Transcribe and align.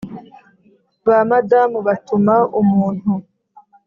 Ba 1.05 1.17
Madamu 1.29 1.77
batuma 1.87 2.35
umuntu: 2.61 3.11